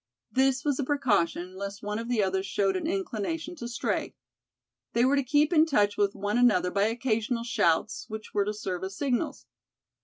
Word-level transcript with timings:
This 0.31 0.65
was 0.65 0.79
a 0.79 0.83
precaution, 0.83 1.55
lest 1.55 1.83
one 1.83 1.99
of 1.99 2.09
the 2.09 2.23
others 2.23 2.47
showed 2.47 2.75
an 2.75 2.87
inclination 2.87 3.55
to 3.57 3.67
stray. 3.67 4.15
They 4.93 5.05
were 5.05 5.15
to 5.15 5.21
keep 5.21 5.53
in 5.53 5.67
touch 5.67 5.95
with 5.95 6.15
one 6.15 6.39
another 6.39 6.71
by 6.71 6.85
occasional 6.87 7.43
shouts, 7.43 8.05
which 8.09 8.33
were 8.33 8.45
to 8.45 8.53
serve 8.55 8.83
as 8.83 8.97
signals. 8.97 9.45